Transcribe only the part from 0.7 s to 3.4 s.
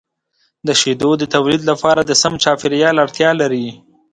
شیدو د تولید لپاره د سم چاپیریال اړتیا